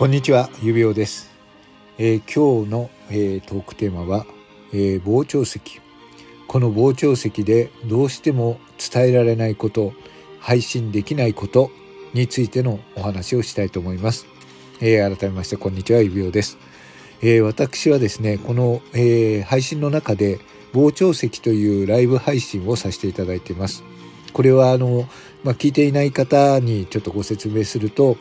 [0.00, 1.30] こんにちは、指輪です。
[1.98, 4.24] えー、今日の、えー、トークテーマは、
[4.72, 5.78] えー、傍聴席。
[6.48, 9.92] この傍聴席でどうしても伝えられないこと、
[10.38, 11.70] 配信できないこと
[12.14, 14.24] についてのお話をしたいと思います。
[14.80, 16.56] え改めまして、こんにちは、指輪です。
[17.20, 20.38] え私はですね、この、え配信の中で、
[20.72, 23.84] 傍聴席というライブ配信をさせていただいています。
[24.32, 25.06] これはあの、
[25.44, 28.16] まあ、聞いていない方にちょっとご説明すると、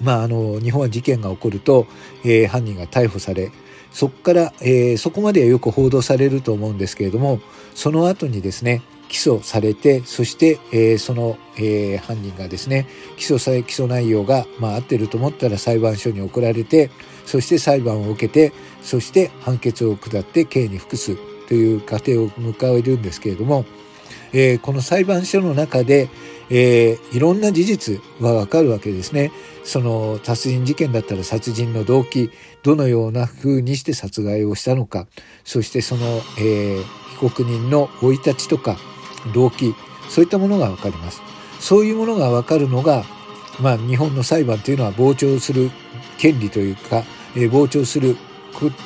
[0.00, 1.86] まあ、あの日本は事件が起こると、
[2.24, 3.52] えー、犯人が逮捕され
[3.92, 7.40] そこから、えー、そこまではよく報道されると思うんですけれども
[7.74, 16.90] その後にですね起訴されてそして、えー、その、えー、犯人がですね起訴され起訴内容が、まあ、合ってると思ったら裁判所に送られて
[17.24, 21.16] そして裁判を受けてそして判決を下って刑に服す
[21.46, 23.64] という過程を迎えるんですけれども、
[24.32, 26.08] えー、この裁判所の中で、
[26.50, 29.32] えー、いろんな事実はわかるわけですね。
[29.64, 32.30] その殺人事件だったら殺人の動機、
[32.62, 35.06] どのような風にして殺害をしたのか、
[35.44, 38.76] そしてその、えー、被告人の生い立ちとか
[39.32, 39.74] 動機、
[40.08, 41.22] そういったものがわかります。
[41.60, 43.04] そういうものがわかるのが、
[43.60, 45.70] まあ日本の裁判というのは傍聴する
[46.18, 48.16] 権利というか、えー、傍聴する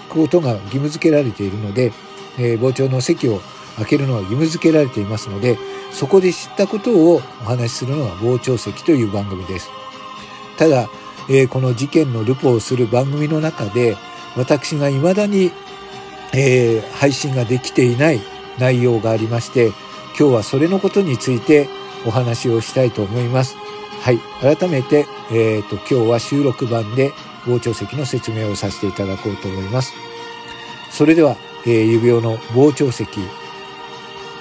[0.09, 1.92] ことが義務付けられているので、
[2.39, 3.41] えー、傍聴の席を
[3.77, 5.59] 開けるのは義務付けられていますので、
[5.92, 9.70] そこで知ったことをお話しするのが傍聴席という番組です。
[10.56, 10.89] ただ、
[11.28, 13.97] えー、この事件のルポをする番組の中で、
[14.36, 15.53] 私が未だに、
[16.34, 18.20] えー、配信ができていない
[18.58, 19.72] 内容がありまして、
[20.19, 21.69] 今日はそれのことについて
[22.06, 23.56] お話をしたいと思います。
[24.00, 24.19] はい。
[24.41, 27.12] 改めて、えっ、ー、と、今日は収録版で
[27.45, 29.95] 傍聴席の説明をさせていただこうと思います。
[30.91, 33.20] それでは、えー、指輪の傍聴席、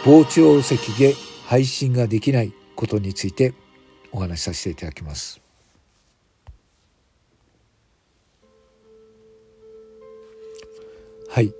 [0.03, 1.15] 傍聴席で
[1.47, 3.53] 配信ができないことについて
[4.11, 5.39] お話しさせていただきます。
[11.29, 11.53] はい。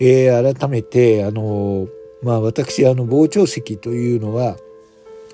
[0.00, 1.86] えー、改めて、あの、
[2.22, 4.56] まあ私、あの、傍聴席というのは、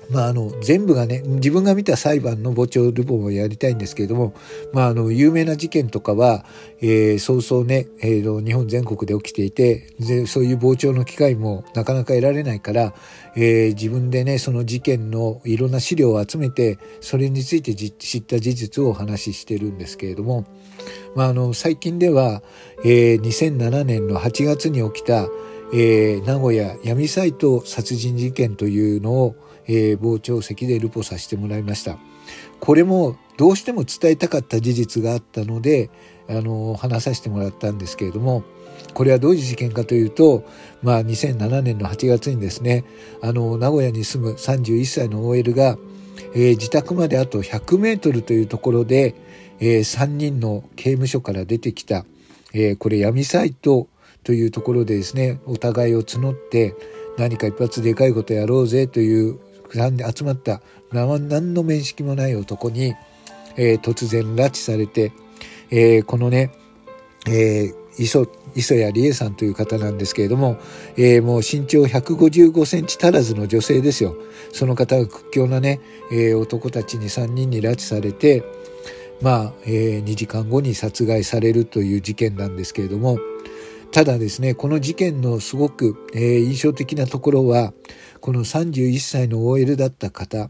[0.09, 4.33] まあ、あの全部がね自分が見た裁判の傍聴ルポもやりたいんですけれども、
[4.73, 6.45] まあ、あの有名な事件とかは、
[6.81, 12.93] えー、そうそうね、えー、日本全国で起きていてでそういう傍聴の機会もなかなか得られないから、
[13.35, 20.45] えー、自分でねその事件のいろんな資料を集めてそれについて知った事実をお話ししてるんですけれども、
[21.15, 22.41] まあ、あの最近では、
[22.83, 25.27] えー、2007年の8月に起きた、
[25.73, 29.35] えー、名古屋闇サイト殺人事件というのを
[29.67, 31.97] えー、傍聴席でルポさせてもらいました。
[32.59, 35.89] これもどうしても伝えたかった事実があったので、
[36.29, 38.43] あの、話させてもらったんですけれども、
[38.93, 40.43] これはどういう事件かというと、
[40.81, 42.85] まあ、2007年の8月にですね、
[43.21, 45.77] あの、名古屋に住む31歳の OL が、
[46.33, 49.15] えー、自宅まであと100メートルというところで、
[49.59, 52.05] えー、3人の刑務所から出てきた、
[52.53, 53.87] えー、これ闇サイト
[54.23, 56.75] というところでですね、お互いを募って、
[57.17, 59.39] 何か一発でかいことやろうぜという
[59.73, 60.61] 集まった
[60.91, 62.93] 何の面識もない男に、
[63.57, 65.11] えー、突然拉致されて、
[65.71, 66.51] えー、このね、
[67.27, 70.57] えー、磯磯谷理恵さんという方なんですけれども、
[70.95, 74.15] えー、もう身長155センチ足らずの女性ですよ。
[74.51, 75.79] その方が屈強なね、
[76.11, 78.43] えー、男たちに3人に拉致されて、
[79.21, 83.17] まあ、えー、2時間後に殺害されるという事件なんですけれども、
[83.91, 87.73] ただですね、この事件のすごく、えー、印象的なところは、
[88.23, 90.49] この31歳の OL だった方、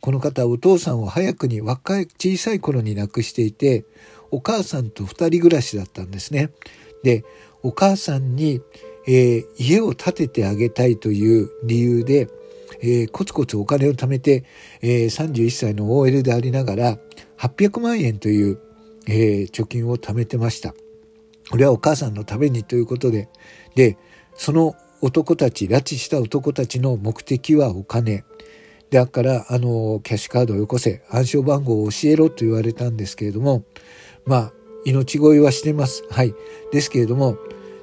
[0.00, 3.84] この方お父さんを早くに若い小さい頃に亡くしていて、
[4.32, 6.50] お母さんと二人暮らしだったんですね。
[7.04, 7.24] で、
[7.62, 8.60] お母さんに、
[9.06, 12.28] えー、家を建ててあげたいという理由で、
[12.82, 14.44] えー、コツコツお金を貯めて、
[14.82, 16.98] えー、31歳の OL でありながら
[17.38, 18.58] 800万円という、
[19.06, 20.74] えー、貯金を貯めてました。
[21.52, 23.28] これはお母さんのためにということで、
[23.76, 23.96] で、
[24.34, 28.24] その男たち、拉致した男たちの目的はお金。
[28.90, 33.64] だから、あの、キャッシュカードをよこせ、暗証番号を教えろと言われたんですけれども、
[34.24, 34.52] まあ、
[34.84, 36.04] 命乞いはしてます。
[36.10, 36.34] はい。
[36.72, 37.36] ですけれども、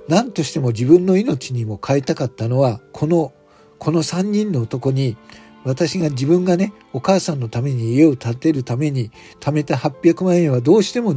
[0.07, 3.33] 何としても自分の命にも変えたかったのは、この、
[3.79, 5.17] この3人の男に、
[5.65, 11.15] 私が自分がね、お母さんのために家を建てるために貯めた800万円はどうしても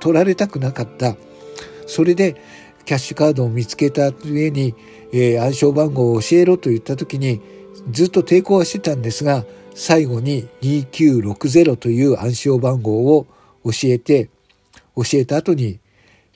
[0.00, 1.16] 取られたくなかった。
[1.86, 2.36] それで
[2.84, 4.74] キャッシュカードを見つけた上に、
[5.12, 7.40] えー、暗証番号を教えろと言った時に
[7.90, 9.44] ずっと抵抗はしてたんですが
[9.74, 13.26] 最後に2960という暗証番号を
[13.64, 14.30] 教えて
[14.96, 15.78] 教えた後に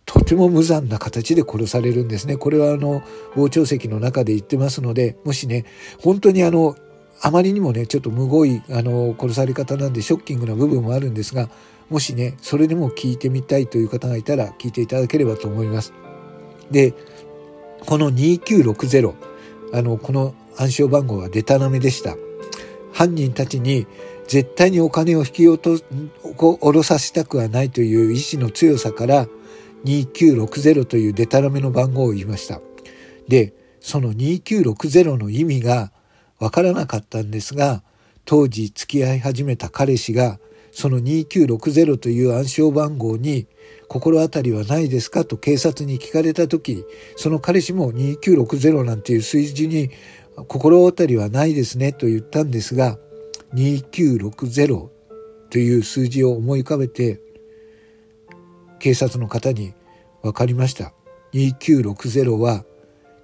[0.05, 2.37] とても無残な形で殺されるんですね。
[2.37, 3.03] これはあの
[3.35, 5.65] 傍聴席の中で言ってますのでもしね
[6.01, 6.77] 本当にあの
[7.21, 11.49] あまりにもねちょっとむごいあの殺され方なんでショッキングな部分もあるんですが
[11.91, 15.93] もしねそれでも聞いてみたいという方がいたら聞いていただければと思います。
[16.71, 16.95] で
[17.87, 19.15] この2960
[19.73, 22.17] あのこの暗証番号はデタラメでした。
[22.93, 23.87] 犯人たちに
[24.27, 25.79] 絶対にお金を引き落と
[26.35, 29.29] 下ろさせたくはないという意志の強さから
[29.85, 32.61] 2960というデタラメの番号を言いました。
[33.29, 35.93] で、その2960の意味が
[36.39, 37.83] わからなかったんですが、
[38.25, 40.41] 当時付き合い始めた彼氏が
[40.77, 43.47] その2960という暗証番号に
[43.89, 46.85] 心当たりはないですかと警察に聞かれた時
[47.17, 49.89] その彼氏も2960なんていう数字に
[50.49, 52.99] 心当たりはないですねと言ったんですが
[53.55, 54.91] 2960
[55.49, 57.23] という数字を思い浮かべて
[58.79, 59.73] 警察の方に
[60.21, 60.93] 分かりました。
[61.33, 62.67] 2960は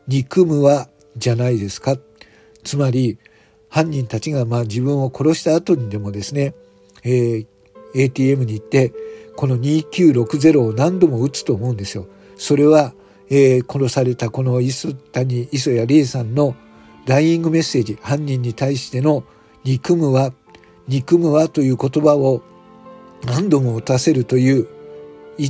[0.06, 0.88] 憎むは
[1.18, 1.98] じゃないですか。
[2.64, 3.18] つまり
[3.68, 6.54] 犯人たちがまあ自分を殺した後にでもですね、
[7.04, 7.46] えー、
[7.94, 8.92] ATM に行って
[9.36, 12.06] この2960を何度も打つと思うんですよ。
[12.36, 12.94] それは、
[13.30, 16.54] えー、殺されたこの磯谷磯谷理恵さんの
[17.06, 19.24] ダイイングメッセージ犯人に対しての
[19.64, 20.32] 憎むは
[20.88, 22.42] 憎むはという言葉を
[23.24, 24.68] 何度も打たせるという
[25.38, 25.46] 意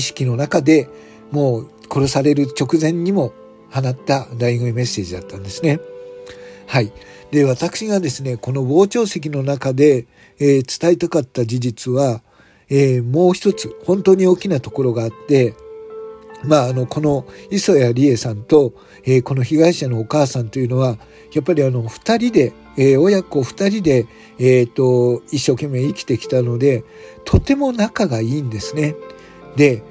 [0.00, 0.88] 識の中で
[1.30, 3.32] もう殺される直前にも
[3.70, 5.80] 放ったダイイングメッセージだったんですね。
[6.66, 6.92] はい。
[7.30, 10.06] で、私がですね、この傍聴席の中で、
[10.40, 12.22] えー、伝えたかった事実は、
[12.68, 15.54] えー、もう一つ本当に大きなところがあって、
[16.44, 18.72] まあ、あの、この磯谷理恵さんと、
[19.04, 20.96] えー、この被害者のお母さんというのは、
[21.32, 24.06] やっぱりあの、二人で、えー、親子二人で、
[24.38, 26.84] えっ、と、一生懸命生きてきたので、
[27.24, 28.94] とても仲がいいんですね。
[29.56, 29.82] で、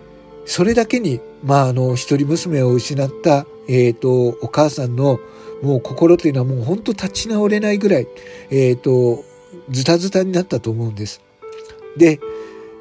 [0.46, 5.20] それだけに、まあ、あの、一人娘を失った、えっ、と、お母さんの、
[5.62, 8.08] もう心というのはもう本当立ち直れないぐらい、
[8.50, 9.24] えっ、と、
[9.70, 11.22] ズタズタになったと思うんです。
[11.98, 12.20] で、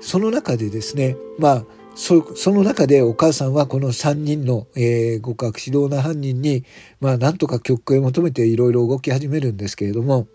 [0.01, 6.65] その中でですね、まあ、そその中でお母さんはこの3人の、えー、極悪指導な犯人に、
[7.01, 10.29] まあ、なんとか極刑を求めていろいろ動き始めるんですけれども、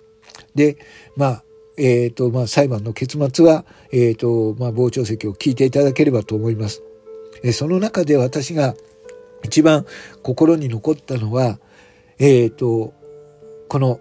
[0.56, 0.78] で、
[1.16, 1.44] まあ、
[1.78, 6.84] えっ、ー、と、まあ、裁判の結末は、えっ、ー、と、まあ、傍聴席を聞いていただければと思います。
[7.44, 8.76] えその中で私が
[9.44, 9.86] 一番
[10.22, 11.60] 心に残ったのは、
[12.20, 12.94] えっ、と、
[13.70, 14.00] この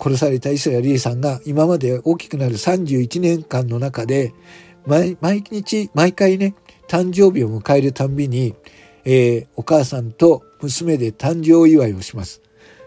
[0.00, 4.32] 殺された磯谷理恵さんが今まで大きくなる31年間の中で
[4.86, 5.16] 毎
[5.50, 6.54] 日毎回ね
[6.88, 8.54] 誕生日を迎えるたんびに、
[9.04, 12.42] えー、お母さんと娘で誕生祝いをします。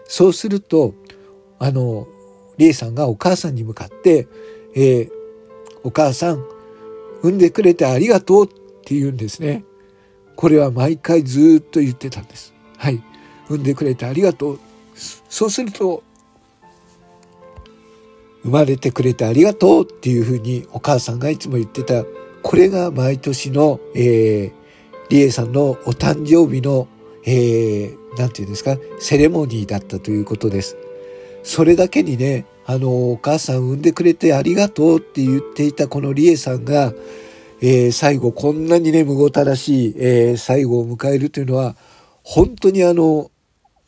[0.06, 0.94] そうすると
[1.58, 2.06] あの
[2.58, 4.28] 理恵さんがお母さんに向かって
[4.76, 5.10] 「えー、
[5.82, 6.44] お母さん
[7.22, 8.48] 産んでくれてありがとう」っ
[8.84, 9.64] て言うんですね。
[10.36, 12.52] これは毎回ずっと言ってたんです。
[12.76, 13.02] はい。
[13.48, 14.60] 産んでくれてありがとう。
[15.28, 16.02] そうすると
[18.44, 22.04] 生まれてくれてありがとうっていうふうにお母さんがいつも言ってた、
[22.42, 24.52] これが毎年の、えー、
[25.08, 26.86] リエさんのお誕生日の、
[27.24, 30.76] えー、なんていうんですか、セレモニーだったということです。
[31.42, 36.92] それだけにね、あの、お母さん産んでくれてありがとうって言っていたこのリエさんが、
[37.62, 41.76] えー、最後こんなにね、むごたらしい、えー、最後を迎えるというのは、
[42.22, 43.30] 本当にあの、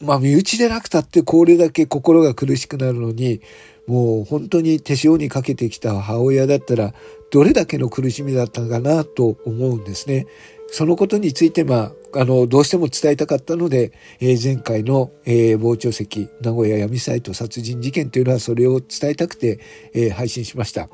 [0.00, 3.40] まあ、身内でなくたってこれだけ心が苦しくなるのに、
[3.86, 6.92] もう本当に手塩にかけてきた母親だったら
[7.30, 10.26] どれだけの苦しみだったかなと思うんですね。
[10.68, 19.60] そのことについて、まあ、あの、どうしても伝えたかったので、えー、前回の、えー、傍聴席、名古屋闇サイト殺人事件というのはそれを伝えたくて、
[19.94, 20.88] えー、配信しました。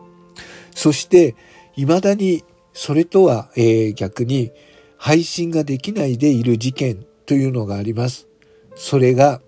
[0.75, 1.35] そして、
[1.75, 2.45] 未だに
[2.75, 4.53] それとは、えー、逆に
[4.99, 8.29] 配信ができないでいる事件というのがあります。
[8.75, 9.41] それが、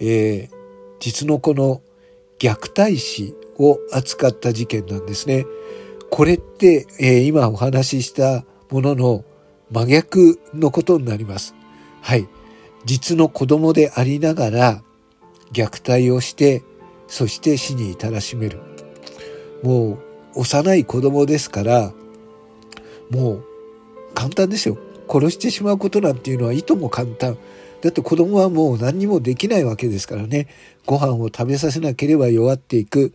[0.00, 0.54] えー、
[1.00, 1.80] 実の子の
[2.44, 5.46] 虐待死を扱った事件なんですね。
[6.10, 9.24] これって、えー、今お話ししたものの
[9.70, 11.54] 真逆のことになります。
[12.02, 12.28] はい。
[12.84, 14.82] 実の子供でありながら
[15.54, 16.62] 虐待をして、
[17.06, 18.60] そして死に至らしめる。
[19.62, 19.98] も
[20.34, 21.94] う幼い子供ですから、
[23.10, 23.44] もう
[24.14, 24.76] 簡単ですよ。
[25.08, 27.38] 殺してしまうことなんていうのはいとも簡単。
[27.84, 30.48] だって子供はもう何にもできないわけですからね。
[30.86, 33.12] ご飯を食べさせなければ弱っていく。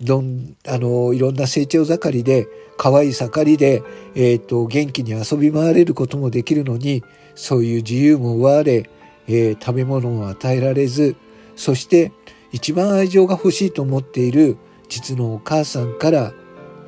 [0.00, 3.82] どんあのいろんな成長盛りで可愛い盛りで、
[4.14, 7.02] えーと、元気に遊び回れることもできるのに
[7.34, 8.88] そういう自由も奪われ、
[9.26, 11.16] えー、食べ物も与えられず
[11.56, 12.12] そして
[12.52, 14.56] 一番愛情が欲しいと思っている
[14.88, 16.32] 実のお母さんから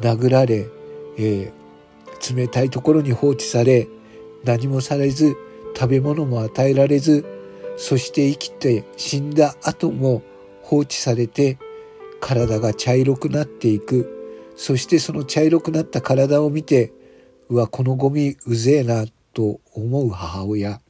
[0.01, 0.67] 殴られ、
[1.19, 3.89] えー、冷たいところに放置され
[4.45, 5.37] 何もされず
[5.75, 7.25] 食べ物も与えられず
[7.77, 10.23] そして生きて死んだ後も
[10.63, 11.59] 放置されて
[12.21, 14.15] 体が茶色くなっていく。
[14.57, 16.93] そしてその茶色くなった体を見て
[17.49, 20.81] うわこのゴミうぜえなと思う母親。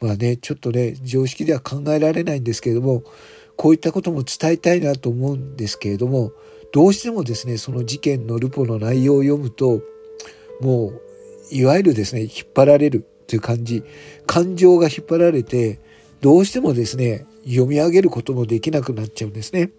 [0.00, 3.04] まあねちょっとね常識では考えられないんですけれども
[3.56, 6.32] こういったことも伝えたいなと思うんですけれども
[6.72, 9.82] どうしてもですねその事件のルポの内容を読むと
[10.60, 11.00] もう
[11.54, 13.06] いわゆるですね引っ張られる。
[13.34, 13.82] という感じ
[14.26, 15.80] 感情が引っ張られて
[16.20, 19.70] どうしてもですね読み上げることもできなくなっちゃうんですね。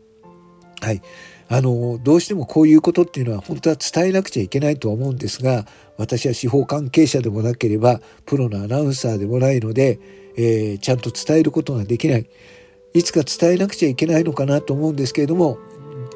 [0.81, 1.01] はい。
[1.47, 5.65] あの、どうしてもこういうことっていうのは本当は伝えなくちゃいけないとは思うんですが、
[5.97, 9.99] 私は司法関係者でもなければ、プロのアナウンサーでもないので、
[10.37, 12.29] えー、ちゃんと伝えることができない。
[12.93, 15.57] いつか伝えなくちゃいけないのかなと思うんですけれども、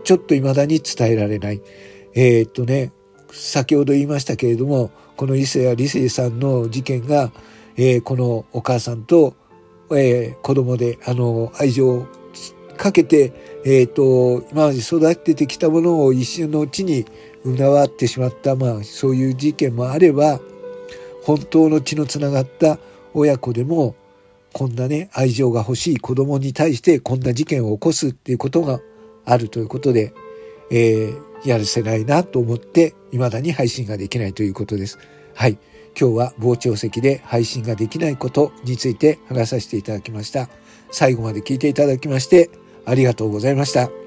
[0.03, 1.61] ちょっと未だに伝えられない。
[2.13, 2.91] えー、っとね、
[3.31, 7.33] 先ほど言いましたけれども、この伊勢や理性さんの事件が、
[7.75, 9.35] えー、このお母さんと、
[9.91, 12.07] えー、子供で、あの、愛情を
[12.77, 13.33] かけて、
[13.65, 17.05] えっ、と、今まで育ててきたものを一瞬のうちに
[17.43, 20.39] うなわってしまった、まあ、そういう事件もあれば、
[21.23, 22.79] 本当の血のつながった
[23.13, 23.95] 親子でも、
[24.53, 28.79] こんなね、愛情が欲しい子供に対してこんな事件を起こすっていうことが
[29.25, 30.13] あるということで、
[30.71, 34.97] えー、やるせないなと思って、未だに配信ができないということです。
[35.33, 35.57] はい。
[35.99, 40.49] 今日は傍聴席で配信ができないことについて話させていただきました。
[40.91, 42.49] 最後まで聞いていただきまして、
[42.85, 43.98] ありがとうございました。